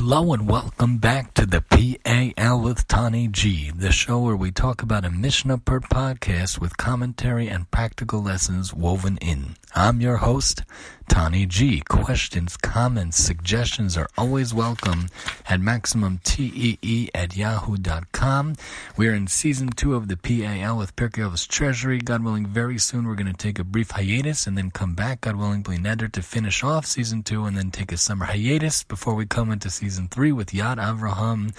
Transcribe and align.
Hello 0.00 0.32
and 0.32 0.48
welcome 0.48 0.98
back 0.98 1.34
to 1.34 1.44
the 1.44 1.60
PAL 1.60 2.60
with 2.60 2.86
Tani 2.86 3.26
G, 3.26 3.72
the 3.72 3.90
show 3.90 4.20
where 4.20 4.36
we 4.36 4.52
talk 4.52 4.80
about 4.80 5.04
a 5.04 5.10
Mishnah 5.10 5.58
per 5.58 5.80
podcast 5.80 6.60
with 6.60 6.76
commentary 6.76 7.48
and 7.48 7.68
practical 7.72 8.22
lessons 8.22 8.72
woven 8.72 9.16
in. 9.16 9.56
I'm 9.74 10.00
your 10.00 10.18
host, 10.18 10.62
Tani 11.08 11.46
G. 11.46 11.82
Questions, 11.88 12.56
comments, 12.56 13.16
suggestions 13.16 13.96
are 13.96 14.08
always 14.16 14.54
welcome 14.54 15.08
at 15.48 15.60
MaximumTEE 15.60 17.10
at 17.14 17.36
yahoo.com. 17.36 18.54
We're 18.96 19.14
in 19.14 19.26
season 19.26 19.70
two 19.70 19.94
of 19.94 20.08
the 20.08 20.16
PAL 20.16 20.76
with 20.76 20.94
Pirkei 20.94 21.28
Avos 21.28 21.48
Treasury. 21.48 21.98
God 21.98 22.22
willing, 22.22 22.46
very 22.46 22.78
soon 22.78 23.06
we're 23.06 23.14
going 23.14 23.32
to 23.32 23.32
take 23.32 23.58
a 23.58 23.64
brief 23.64 23.90
hiatus 23.90 24.46
and 24.46 24.56
then 24.56 24.70
come 24.70 24.94
back, 24.94 25.22
God 25.22 25.36
willing, 25.36 25.64
Neder, 25.64 26.12
to 26.12 26.22
finish 26.22 26.62
off 26.62 26.86
season 26.86 27.22
two 27.22 27.44
and 27.44 27.56
then 27.56 27.70
take 27.70 27.90
a 27.90 27.96
summer 27.96 28.26
hiatus 28.26 28.84
before 28.84 29.14
we 29.14 29.26
come 29.26 29.50
into 29.50 29.70
season 29.70 30.08
three 30.08 30.32
with 30.32 30.50
Yad 30.50 30.76
Avraham 30.76 31.54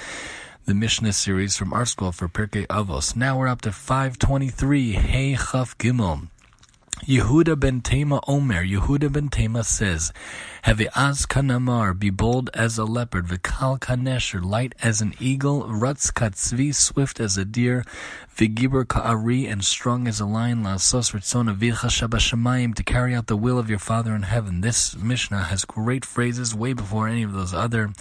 the 0.65 0.75
Mishnah 0.75 1.13
series 1.13 1.57
from 1.57 1.71
ArtScroll 1.71 2.13
for 2.13 2.29
Pirkei 2.29 2.67
Avos. 2.67 3.15
Now 3.15 3.39
we're 3.39 3.47
up 3.47 3.61
to 3.61 3.71
523, 3.71 4.91
Hey 4.91 5.35
Chaf 5.35 5.75
Gimel. 5.79 6.27
Yehuda 7.07 7.57
ben 7.57 7.81
Tema 7.81 8.19
Omer, 8.27 8.63
Yehuda 8.63 9.11
ben 9.11 9.29
Tema 9.29 9.63
says, 9.63 10.11
Have 10.63 10.81
az 10.95 11.25
kanamar, 11.25 11.97
be 11.97 12.09
bold 12.09 12.49
as 12.53 12.77
a 12.77 12.83
leopard, 12.83 13.25
vikal 13.27 13.79
kanesher, 13.79 14.43
light 14.43 14.75
as 14.83 14.99
an 14.99 15.13
eagle, 15.19 15.63
rutz 15.63 16.11
katzvi, 16.11 16.75
swift 16.75 17.19
as 17.19 17.37
a 17.37 17.45
deer, 17.45 17.85
vigibur 18.35 18.85
ka'ari, 18.85 19.47
and 19.47 19.63
strong 19.63 20.07
as 20.07 20.19
a 20.19 20.25
lion, 20.25 20.61
la 20.63 20.75
sos 20.75 21.11
ritzona 21.11 21.55
vicha 21.55 21.87
shabashamayim, 21.87 22.75
to 22.75 22.83
carry 22.83 23.15
out 23.15 23.27
the 23.27 23.37
will 23.37 23.57
of 23.57 23.69
your 23.69 23.79
Father 23.79 24.13
in 24.13 24.23
heaven. 24.23 24.61
This 24.61 24.95
Mishnah 24.95 25.45
has 25.45 25.63
great 25.65 26.03
phrases 26.03 26.53
way 26.53 26.73
before 26.73 27.07
any 27.07 27.23
of 27.23 27.31
those 27.31 27.53
other 27.53 27.91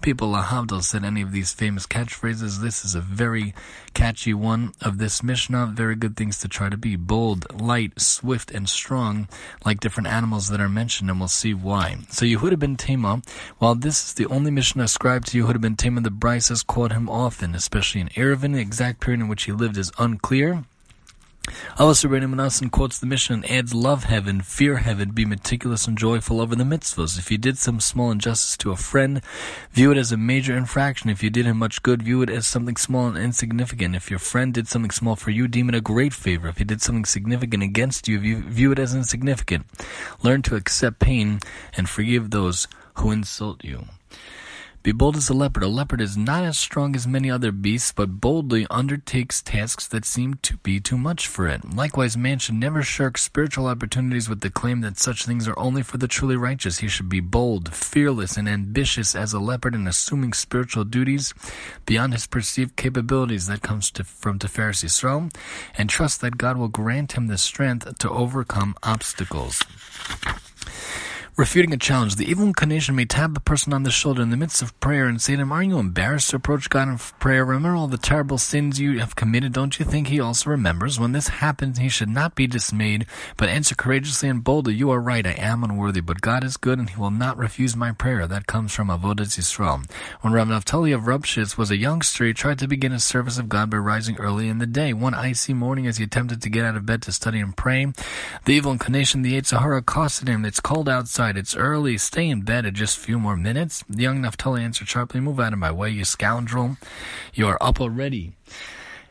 people, 0.00 0.28
lahavdal, 0.28 0.82
said 0.82 1.04
any 1.04 1.22
of 1.22 1.32
these 1.32 1.52
famous 1.52 1.86
catchphrases. 1.86 2.60
This 2.60 2.84
is 2.84 2.94
a 2.94 3.00
very 3.00 3.52
catchy 3.94 4.34
one 4.34 4.72
of 4.80 4.98
this 4.98 5.22
Mishnah. 5.22 5.72
Very 5.74 5.96
good 5.96 6.16
things 6.16 6.38
to 6.38 6.48
try 6.48 6.68
to 6.68 6.76
be. 6.76 6.96
Bold, 6.96 7.60
light, 7.60 8.00
swift, 8.00 8.43
swift 8.44 8.56
and 8.56 8.68
strong 8.68 9.28
like 9.64 9.80
different 9.80 10.08
animals 10.08 10.48
that 10.48 10.60
are 10.60 10.68
mentioned, 10.68 11.10
and 11.10 11.18
we'll 11.18 11.28
see 11.28 11.54
why. 11.54 11.96
So 12.10 12.26
Yehuda 12.26 12.58
ben 12.58 12.76
Tema, 12.76 13.22
while 13.58 13.74
this 13.74 14.04
is 14.04 14.14
the 14.14 14.26
only 14.26 14.50
Mishnah 14.50 14.84
ascribed 14.84 15.28
to 15.28 15.38
Yehuda 15.42 15.60
ben 15.60 15.76
Tema, 15.76 16.02
the 16.02 16.10
Braisa 16.10 16.50
has 16.50 16.62
him 16.92 17.08
often, 17.08 17.54
especially 17.54 18.02
in 18.02 18.08
Eruvin. 18.08 18.52
The 18.52 18.60
exact 18.60 19.00
period 19.00 19.20
in 19.20 19.28
which 19.28 19.44
he 19.44 19.52
lived 19.52 19.78
is 19.78 19.92
unclear. 19.98 20.64
Also, 21.78 22.08
Rabbeinu 22.08 22.32
Menassan 22.32 22.70
quotes 22.70 22.98
the 22.98 23.06
Mishnah 23.06 23.34
and 23.34 23.50
adds, 23.50 23.74
Love 23.74 24.04
heaven, 24.04 24.40
fear 24.40 24.76
heaven, 24.76 25.10
be 25.10 25.24
meticulous 25.24 25.86
and 25.86 25.98
joyful 25.98 26.40
over 26.40 26.54
the 26.54 26.64
mitzvahs. 26.64 27.18
If 27.18 27.30
you 27.30 27.38
did 27.38 27.58
some 27.58 27.80
small 27.80 28.10
injustice 28.10 28.56
to 28.58 28.70
a 28.70 28.76
friend, 28.76 29.20
view 29.72 29.90
it 29.90 29.98
as 29.98 30.12
a 30.12 30.16
major 30.16 30.56
infraction. 30.56 31.10
If 31.10 31.22
you 31.22 31.30
did 31.30 31.46
him 31.46 31.58
much 31.58 31.82
good, 31.82 32.02
view 32.02 32.22
it 32.22 32.30
as 32.30 32.46
something 32.46 32.76
small 32.76 33.08
and 33.08 33.18
insignificant. 33.18 33.96
If 33.96 34.08
your 34.08 34.20
friend 34.20 34.54
did 34.54 34.68
something 34.68 34.90
small 34.90 35.16
for 35.16 35.30
you, 35.30 35.48
deem 35.48 35.68
it 35.68 35.74
a 35.74 35.80
great 35.80 36.14
favor. 36.14 36.48
If 36.48 36.58
he 36.58 36.64
did 36.64 36.80
something 36.80 37.04
significant 37.04 37.62
against 37.62 38.08
you, 38.08 38.20
view, 38.20 38.42
view 38.42 38.72
it 38.72 38.78
as 38.78 38.94
insignificant. 38.94 39.66
Learn 40.22 40.42
to 40.42 40.56
accept 40.56 40.98
pain 41.00 41.40
and 41.76 41.88
forgive 41.88 42.30
those 42.30 42.68
who 42.94 43.10
insult 43.10 43.64
you. 43.64 43.86
Be 44.84 44.92
bold 44.92 45.16
as 45.16 45.30
a 45.30 45.32
leopard. 45.32 45.62
A 45.62 45.66
leopard 45.66 46.02
is 46.02 46.14
not 46.14 46.44
as 46.44 46.58
strong 46.58 46.94
as 46.94 47.06
many 47.06 47.30
other 47.30 47.50
beasts, 47.52 47.90
but 47.90 48.20
boldly 48.20 48.66
undertakes 48.68 49.40
tasks 49.40 49.88
that 49.88 50.04
seem 50.04 50.34
to 50.42 50.58
be 50.58 50.78
too 50.78 50.98
much 50.98 51.26
for 51.26 51.48
it. 51.48 51.74
Likewise, 51.74 52.18
man 52.18 52.38
should 52.38 52.56
never 52.56 52.82
shirk 52.82 53.16
spiritual 53.16 53.66
opportunities 53.66 54.28
with 54.28 54.42
the 54.42 54.50
claim 54.50 54.82
that 54.82 54.98
such 54.98 55.24
things 55.24 55.48
are 55.48 55.58
only 55.58 55.82
for 55.82 55.96
the 55.96 56.06
truly 56.06 56.36
righteous. 56.36 56.80
He 56.80 56.88
should 56.88 57.08
be 57.08 57.20
bold, 57.20 57.72
fearless, 57.72 58.36
and 58.36 58.46
ambitious 58.46 59.14
as 59.14 59.32
a 59.32 59.40
leopard 59.40 59.74
in 59.74 59.86
assuming 59.86 60.34
spiritual 60.34 60.84
duties 60.84 61.32
beyond 61.86 62.12
his 62.12 62.26
perceived 62.26 62.76
capabilities 62.76 63.46
that 63.46 63.62
comes 63.62 63.90
to, 63.92 64.04
from 64.04 64.38
Tiferes 64.38 64.84
Yisrael, 64.84 65.34
and 65.78 65.88
trust 65.88 66.20
that 66.20 66.36
God 66.36 66.58
will 66.58 66.68
grant 66.68 67.12
him 67.12 67.28
the 67.28 67.38
strength 67.38 67.96
to 68.00 68.10
overcome 68.10 68.76
obstacles. 68.82 69.62
Refuting 71.36 71.72
a 71.72 71.76
challenge, 71.76 72.14
the 72.14 72.30
evil 72.30 72.46
inclination 72.46 72.94
may 72.94 73.06
tap 73.06 73.36
a 73.36 73.40
person 73.40 73.72
on 73.72 73.82
the 73.82 73.90
shoulder 73.90 74.22
in 74.22 74.30
the 74.30 74.36
midst 74.36 74.62
of 74.62 74.78
prayer 74.78 75.06
and 75.06 75.20
say 75.20 75.34
to 75.34 75.42
him, 75.42 75.50
Are 75.50 75.64
you 75.64 75.80
embarrassed 75.80 76.30
to 76.30 76.36
approach 76.36 76.70
God 76.70 76.86
in 76.86 76.96
prayer? 77.18 77.44
Remember 77.44 77.76
all 77.76 77.88
the 77.88 77.98
terrible 77.98 78.38
sins 78.38 78.78
you 78.78 79.00
have 79.00 79.16
committed. 79.16 79.52
Don't 79.52 79.76
you 79.80 79.84
think 79.84 80.06
He 80.06 80.20
also 80.20 80.50
remembers? 80.50 81.00
When 81.00 81.10
this 81.10 81.26
happens, 81.26 81.78
He 81.78 81.88
should 81.88 82.08
not 82.08 82.36
be 82.36 82.46
dismayed, 82.46 83.06
but 83.36 83.48
answer 83.48 83.74
courageously 83.74 84.28
and 84.28 84.44
boldly, 84.44 84.74
You 84.74 84.92
are 84.92 85.00
right, 85.00 85.26
I 85.26 85.32
am 85.32 85.64
unworthy, 85.64 86.00
but 86.00 86.20
God 86.20 86.44
is 86.44 86.56
good 86.56 86.78
and 86.78 86.88
He 86.88 87.00
will 87.00 87.10
not 87.10 87.36
refuse 87.36 87.74
my 87.74 87.90
prayer. 87.90 88.28
That 88.28 88.46
comes 88.46 88.72
from 88.72 88.86
Avodas 88.86 89.36
Yisrael. 89.36 89.90
When 90.20 90.32
Rav 90.32 90.46
Naftali 90.46 90.94
of 90.94 91.02
Ropshitz 91.02 91.58
was 91.58 91.72
a 91.72 91.76
youngster, 91.76 92.26
he 92.26 92.32
tried 92.32 92.60
to 92.60 92.68
begin 92.68 92.92
his 92.92 93.02
service 93.02 93.38
of 93.38 93.48
God 93.48 93.70
by 93.70 93.78
rising 93.78 94.18
early 94.18 94.48
in 94.48 94.58
the 94.58 94.68
day. 94.68 94.92
One 94.92 95.14
icy 95.14 95.52
morning, 95.52 95.88
as 95.88 95.96
he 95.96 96.04
attempted 96.04 96.40
to 96.42 96.48
get 96.48 96.64
out 96.64 96.76
of 96.76 96.86
bed 96.86 97.02
to 97.02 97.12
study 97.12 97.40
and 97.40 97.56
pray, 97.56 97.92
the 98.44 98.52
evil 98.52 98.70
inclination, 98.70 99.22
the 99.22 99.36
Yetzer 99.36 99.58
Hara, 99.58 99.78
accosted 99.78 100.28
him. 100.28 100.44
It's 100.44 100.60
cold 100.60 100.88
outside 100.88 101.23
outside. 101.24 101.38
It's 101.38 101.56
early. 101.56 101.96
Stay 101.96 102.28
in 102.28 102.42
bed 102.42 102.66
at 102.66 102.74
just 102.74 102.98
a 102.98 103.00
few 103.00 103.18
more 103.18 103.36
minutes. 103.36 103.82
The 103.88 104.02
young 104.02 104.20
Naphtali 104.20 104.62
answered 104.62 104.88
sharply, 104.88 105.20
Move 105.20 105.40
out 105.40 105.54
of 105.54 105.58
my 105.58 105.72
way, 105.72 105.90
you 105.90 106.04
scoundrel. 106.04 106.76
You 107.32 107.48
are 107.48 107.62
up 107.62 107.80
already 107.80 108.32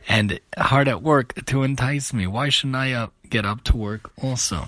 and 0.08 0.40
hard 0.58 0.88
at 0.88 1.02
work 1.02 1.34
to 1.46 1.64
entice 1.64 2.14
me. 2.14 2.28
Why 2.28 2.50
shouldn't 2.50 2.76
I 2.76 2.94
up, 2.94 3.14
get 3.30 3.46
up 3.46 3.64
to 3.66 3.78
work 3.78 4.12
also? 4.22 4.68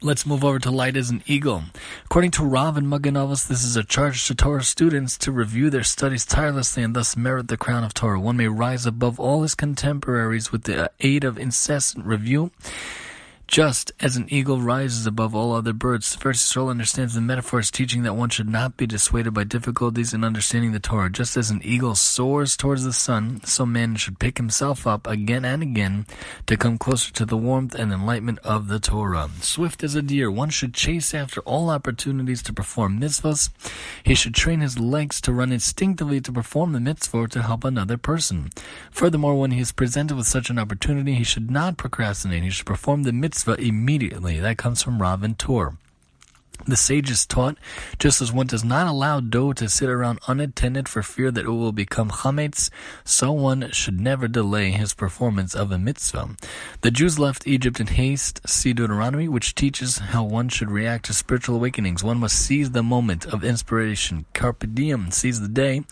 Let's 0.00 0.26
move 0.26 0.44
over 0.44 0.60
to 0.60 0.70
Light 0.70 0.96
as 0.96 1.10
an 1.10 1.24
Eagle. 1.26 1.64
According 2.04 2.30
to 2.32 2.44
Rav 2.44 2.76
and 2.76 2.88
Magen 2.88 3.14
Avos, 3.14 3.48
this 3.48 3.64
is 3.64 3.74
a 3.74 3.82
charge 3.82 4.28
to 4.28 4.34
Torah 4.36 4.62
students 4.62 5.18
to 5.18 5.32
review 5.32 5.70
their 5.70 5.82
studies 5.82 6.24
tirelessly 6.24 6.84
and 6.84 6.94
thus 6.94 7.16
merit 7.16 7.48
the 7.48 7.56
crown 7.56 7.82
of 7.82 7.94
Torah. 7.94 8.20
One 8.20 8.36
may 8.36 8.46
rise 8.46 8.86
above 8.86 9.18
all 9.18 9.42
his 9.42 9.56
contemporaries 9.56 10.52
with 10.52 10.64
the 10.64 10.92
aid 11.00 11.24
of 11.24 11.36
incessant 11.36 12.06
review 12.06 12.52
just 13.48 13.90
as 13.98 14.14
an 14.16 14.26
eagle 14.28 14.60
rises 14.60 15.06
above 15.06 15.34
all 15.34 15.54
other 15.54 15.72
birds, 15.72 16.12
the 16.12 16.18
first 16.18 16.42
soul 16.42 16.68
understands 16.68 17.14
the 17.14 17.20
metaphor 17.20 17.58
as 17.60 17.70
teaching 17.70 18.02
that 18.02 18.14
one 18.14 18.28
should 18.28 18.48
not 18.48 18.76
be 18.76 18.86
dissuaded 18.86 19.32
by 19.32 19.42
difficulties 19.42 20.12
in 20.12 20.22
understanding 20.22 20.72
the 20.72 20.78
Torah. 20.78 21.10
Just 21.10 21.34
as 21.34 21.50
an 21.50 21.62
eagle 21.64 21.94
soars 21.94 22.58
towards 22.58 22.84
the 22.84 22.92
sun, 22.92 23.40
so 23.44 23.64
man 23.64 23.96
should 23.96 24.18
pick 24.18 24.36
himself 24.36 24.86
up 24.86 25.06
again 25.06 25.46
and 25.46 25.62
again 25.62 26.06
to 26.46 26.58
come 26.58 26.76
closer 26.76 27.10
to 27.14 27.24
the 27.24 27.38
warmth 27.38 27.74
and 27.74 27.90
enlightenment 27.90 28.38
of 28.44 28.68
the 28.68 28.78
Torah. 28.78 29.30
Swift 29.40 29.82
as 29.82 29.94
a 29.94 30.02
deer, 30.02 30.30
one 30.30 30.50
should 30.50 30.74
chase 30.74 31.14
after 31.14 31.40
all 31.40 31.70
opportunities 31.70 32.42
to 32.42 32.52
perform 32.52 33.00
mitzvahs. 33.00 33.48
He 34.04 34.14
should 34.14 34.34
train 34.34 34.60
his 34.60 34.78
legs 34.78 35.22
to 35.22 35.32
run 35.32 35.52
instinctively 35.52 36.20
to 36.20 36.30
perform 36.30 36.74
the 36.74 36.80
mitzvah 36.80 37.28
to 37.28 37.42
help 37.42 37.64
another 37.64 37.96
person. 37.96 38.50
Furthermore, 38.90 39.40
when 39.40 39.52
he 39.52 39.60
is 39.60 39.72
presented 39.72 40.18
with 40.18 40.26
such 40.26 40.50
an 40.50 40.58
opportunity, 40.58 41.14
he 41.14 41.24
should 41.24 41.50
not 41.50 41.78
procrastinate. 41.78 42.42
He 42.42 42.50
should 42.50 42.66
perform 42.66 43.04
the 43.04 43.12
mitzvah 43.12 43.37
mitzvah 43.38 43.64
immediately. 43.64 44.40
That 44.40 44.58
comes 44.58 44.82
from 44.82 45.00
Rav 45.00 45.22
and 45.22 45.38
Tur. 45.38 45.76
The 46.68 46.76
sages 46.76 47.24
taught, 47.24 47.56
just 47.98 48.20
as 48.20 48.30
one 48.30 48.46
does 48.46 48.62
not 48.62 48.86
allow 48.86 49.20
dough 49.20 49.54
to 49.54 49.70
sit 49.70 49.88
around 49.88 50.18
unattended 50.28 50.86
for 50.86 51.02
fear 51.02 51.30
that 51.30 51.46
it 51.46 51.48
will 51.48 51.72
become 51.72 52.10
chametz, 52.10 52.68
so 53.06 53.32
one 53.32 53.70
should 53.70 53.98
never 53.98 54.28
delay 54.28 54.72
his 54.72 54.92
performance 54.92 55.54
of 55.54 55.72
a 55.72 55.78
mitzvah. 55.78 56.36
The 56.82 56.90
Jews 56.90 57.18
left 57.18 57.46
Egypt 57.46 57.80
in 57.80 57.86
haste. 57.86 58.46
See 58.46 58.74
Deuteronomy, 58.74 59.28
which 59.28 59.54
teaches 59.54 59.96
how 59.96 60.24
one 60.24 60.50
should 60.50 60.70
react 60.70 61.06
to 61.06 61.14
spiritual 61.14 61.56
awakenings. 61.56 62.04
One 62.04 62.18
must 62.18 62.38
seize 62.38 62.72
the 62.72 62.82
moment 62.82 63.24
of 63.24 63.42
inspiration, 63.42 64.26
carpe 64.34 64.66
diem, 64.74 65.10
seize 65.10 65.40
the 65.40 65.48
day, 65.48 65.84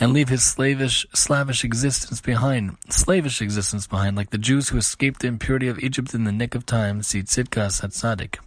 and 0.00 0.14
leave 0.14 0.30
his 0.30 0.42
slavish, 0.42 1.06
slavish 1.12 1.62
existence 1.62 2.22
behind, 2.22 2.78
slavish 2.88 3.42
existence 3.42 3.86
behind, 3.86 4.16
like 4.16 4.30
the 4.30 4.38
Jews 4.38 4.70
who 4.70 4.78
escaped 4.78 5.20
the 5.20 5.28
impurity 5.28 5.68
of 5.68 5.78
Egypt 5.80 6.14
in 6.14 6.24
the 6.24 6.32
nick 6.32 6.54
of 6.54 6.64
time. 6.64 7.02
See 7.02 7.20
Tzidkas 7.20 7.82
Hatzadik 7.82 8.38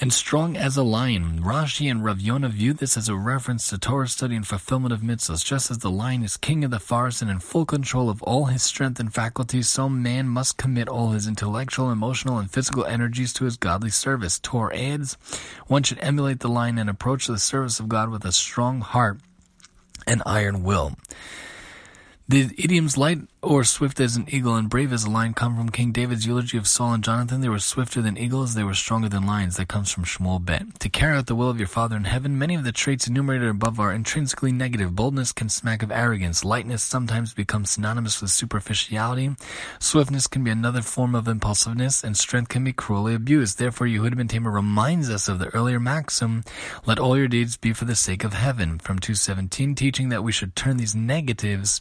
and 0.00 0.12
strong 0.12 0.56
as 0.56 0.76
a 0.76 0.82
lion. 0.82 1.40
Rashi 1.42 1.90
and 1.90 2.04
Rav 2.04 2.20
Yonah 2.20 2.50
view 2.50 2.72
this 2.72 2.96
as 2.96 3.08
a 3.08 3.16
reference 3.16 3.68
to 3.68 3.78
Torah 3.78 4.08
study 4.08 4.36
and 4.36 4.46
fulfillment 4.46 4.92
of 4.92 5.00
mitzvahs. 5.00 5.44
Just 5.44 5.70
as 5.70 5.78
the 5.78 5.90
lion 5.90 6.22
is 6.22 6.36
king 6.36 6.64
of 6.64 6.70
the 6.70 6.78
forest 6.78 7.22
and 7.22 7.30
in 7.30 7.40
full 7.40 7.64
control 7.64 8.10
of 8.10 8.22
all 8.22 8.46
his 8.46 8.62
strength 8.62 9.00
and 9.00 9.12
faculties, 9.12 9.68
so 9.68 9.88
man 9.88 10.28
must 10.28 10.58
commit 10.58 10.88
all 10.88 11.10
his 11.10 11.26
intellectual, 11.26 11.90
emotional, 11.90 12.38
and 12.38 12.50
physical 12.50 12.84
energies 12.84 13.32
to 13.32 13.44
his 13.44 13.56
godly 13.56 13.90
service. 13.90 14.38
Torah 14.38 14.76
adds, 14.76 15.14
one 15.66 15.82
should 15.82 15.98
emulate 16.00 16.40
the 16.40 16.48
lion 16.48 16.78
and 16.78 16.90
approach 16.90 17.26
the 17.26 17.38
service 17.38 17.80
of 17.80 17.88
God 17.88 18.10
with 18.10 18.24
a 18.24 18.32
strong 18.32 18.80
heart 18.82 19.18
and 20.06 20.22
iron 20.26 20.62
will. 20.62 20.96
The 22.28 22.50
idioms 22.58 22.98
light 22.98 23.20
or 23.46 23.62
swift 23.62 24.00
as 24.00 24.16
an 24.16 24.26
eagle 24.28 24.56
and 24.56 24.68
brave 24.68 24.92
as 24.92 25.04
a 25.04 25.10
lion 25.10 25.32
come 25.32 25.56
from 25.56 25.68
King 25.68 25.92
David's 25.92 26.26
eulogy 26.26 26.58
of 26.58 26.66
Saul 26.66 26.94
and 26.94 27.04
Jonathan. 27.04 27.40
They 27.40 27.48
were 27.48 27.60
swifter 27.60 28.02
than 28.02 28.18
eagles, 28.18 28.54
they 28.54 28.64
were 28.64 28.74
stronger 28.74 29.08
than 29.08 29.24
lions. 29.24 29.56
That 29.56 29.68
comes 29.68 29.92
from 29.92 30.04
Shmuel 30.04 30.44
Bet. 30.44 30.80
To 30.80 30.88
carry 30.88 31.16
out 31.16 31.26
the 31.26 31.36
will 31.36 31.48
of 31.48 31.60
your 31.60 31.68
Father 31.68 31.96
in 31.96 32.04
heaven, 32.04 32.38
many 32.38 32.56
of 32.56 32.64
the 32.64 32.72
traits 32.72 33.06
enumerated 33.06 33.48
above 33.48 33.78
are 33.78 33.92
intrinsically 33.92 34.50
negative. 34.50 34.96
Boldness 34.96 35.30
can 35.30 35.48
smack 35.48 35.84
of 35.84 35.92
arrogance. 35.92 36.44
Lightness 36.44 36.82
sometimes 36.82 37.34
becomes 37.34 37.70
synonymous 37.70 38.20
with 38.20 38.32
superficiality. 38.32 39.36
Swiftness 39.78 40.26
can 40.26 40.42
be 40.42 40.50
another 40.50 40.82
form 40.82 41.14
of 41.14 41.28
impulsiveness, 41.28 42.02
and 42.02 42.16
strength 42.16 42.48
can 42.48 42.64
be 42.64 42.72
cruelly 42.72 43.14
abused. 43.14 43.58
Therefore, 43.58 43.86
Yehuda 43.86 44.16
ben 44.16 44.26
Tema 44.26 44.50
reminds 44.50 45.08
us 45.08 45.28
of 45.28 45.38
the 45.38 45.54
earlier 45.54 45.78
maxim, 45.78 46.42
let 46.84 46.98
all 46.98 47.16
your 47.16 47.28
deeds 47.28 47.56
be 47.56 47.72
for 47.72 47.84
the 47.84 47.94
sake 47.94 48.24
of 48.24 48.32
heaven, 48.32 48.80
from 48.80 48.98
217, 48.98 49.76
teaching 49.76 50.08
that 50.08 50.24
we 50.24 50.32
should 50.32 50.56
turn 50.56 50.78
these 50.78 50.96
negatives 50.96 51.80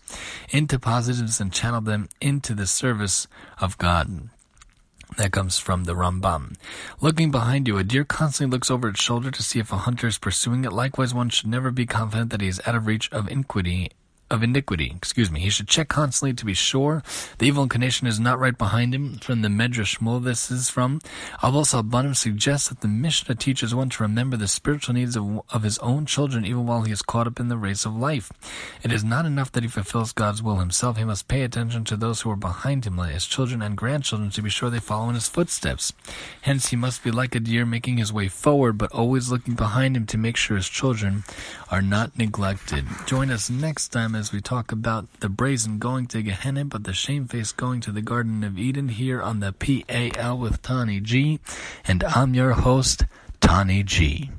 into 0.52 0.78
positives 0.78 1.42
and 1.42 1.55
channel 1.56 1.82
them 1.82 2.10
into 2.22 2.54
the 2.54 2.68
service 2.68 3.28
of 3.60 3.78
God. 3.78 4.30
That 5.18 5.32
comes 5.32 5.58
from 5.58 5.86
the 5.86 5.94
Rambam. 5.94 6.58
Looking 7.00 7.32
behind 7.32 7.68
you, 7.68 7.78
a 7.78 7.84
deer 7.84 8.04
constantly 8.04 8.54
looks 8.54 8.70
over 8.70 8.90
its 8.90 9.02
shoulder 9.02 9.32
to 9.32 9.44
see 9.44 9.60
if 9.60 9.72
a 9.72 9.78
hunter 9.78 10.08
is 10.08 10.18
pursuing 10.18 10.66
it. 10.66 10.74
Likewise, 10.74 11.14
one 11.14 11.30
should 11.30 11.48
never 11.48 11.72
be 11.72 11.86
confident 11.86 12.32
that 12.32 12.42
he 12.42 12.48
is 12.48 12.62
out 12.66 12.76
of 12.76 12.86
reach 12.86 13.10
of 13.12 13.30
iniquity 13.30 13.92
of 14.32 14.42
iniquity. 14.42 14.92
Excuse 14.96 15.30
me. 15.30 15.40
He 15.40 15.50
should 15.50 15.68
check 15.68 15.88
constantly 15.88 16.34
to 16.34 16.46
be 16.46 16.54
sure 16.54 17.04
the 17.38 17.46
evil 17.46 17.64
inclination 17.64 18.08
is 18.08 18.20
not 18.20 18.40
right 18.40 18.58
behind 18.58 18.94
him. 18.94 19.20
From 19.20 19.42
the 19.44 19.50
Medrash 19.50 20.00
Shmuel, 20.00 20.24
this 20.24 20.50
is 20.50 20.70
from 20.70 21.00
Avos 21.44 21.74
al 21.74 21.84
Banim 21.84 22.16
suggests 22.16 22.70
that 22.70 22.82
the 22.82 22.88
Mishnah 22.88 23.36
teaches 23.36 23.76
one 23.76 23.90
to 23.90 24.04
remember 24.04 24.36
the 24.36 24.48
spiritual 24.48 24.96
needs 24.96 25.16
of, 25.16 25.42
of 25.50 25.64
his 25.64 25.78
own 25.80 26.06
children 26.06 26.46
even 26.46 26.66
while 26.66 26.82
he 26.82 26.92
is 26.92 27.04
caught 27.04 27.28
up 27.28 27.40
in 27.40 27.50
the 27.50 27.58
race 27.58 27.86
of 27.86 27.96
life. 27.96 28.32
It 28.84 28.92
is 28.92 29.04
not 29.04 29.26
enough 29.26 29.52
that 29.52 29.64
he 29.64 29.70
fulfills 29.70 30.12
God's 30.12 30.42
will 30.42 30.58
himself. 30.58 30.98
He 30.98 31.04
must 31.04 31.28
pay 31.28 31.44
attention 31.44 31.84
to 31.86 31.96
those 31.96 32.22
who 32.22 32.32
are 32.32 32.36
behind 32.36 32.86
him, 32.86 32.98
like 32.98 33.14
his 33.14 33.28
children 33.28 33.62
and 33.62 33.78
grandchildren, 33.78 34.32
to 34.32 34.42
be 34.42 34.50
sure 34.50 34.70
they 34.70 34.80
follow 34.80 35.10
in 35.10 35.16
his 35.16 35.30
footsteps. 35.30 35.94
Hence, 36.42 36.70
he 36.70 36.76
must 36.76 37.04
be 37.04 37.12
like 37.12 37.36
a 37.36 37.40
deer 37.40 37.66
making 37.66 37.98
his 37.98 38.12
way 38.12 38.28
forward, 38.28 38.78
but 38.78 38.92
always 38.92 39.30
looking 39.30 39.54
behind 39.54 39.96
him 39.96 40.06
to 40.08 40.18
make 40.18 40.38
sure 40.38 40.58
his 40.58 40.70
children 40.70 41.24
are 41.70 41.82
not 41.82 42.18
neglected. 42.18 42.86
Join 43.06 43.30
us 43.30 43.50
next 43.50 43.90
time 43.90 44.16
as 44.26 44.32
we 44.32 44.42
talk 44.42 44.72
about 44.72 45.06
the 45.20 45.30
brazen 45.30 45.78
going 45.78 46.08
to 46.08 46.24
Gehenna, 46.24 46.66
but 46.66 46.84
the 46.84 46.94
shamefaced 46.94 47.56
going 47.58 47.80
to 47.80 47.92
the 47.92 48.02
Garden 48.02 48.44
of 48.44 48.58
Eden 48.58 48.90
here 48.90 49.22
on 49.22 49.40
the 49.40 49.54
PAL 49.54 50.40
with 50.40 50.64
Tani 50.64 51.00
G. 51.00 51.40
And 51.88 52.04
I'm 52.04 52.34
your 52.34 52.54
host, 52.54 53.06
Tani 53.40 53.84
G. 53.84 54.32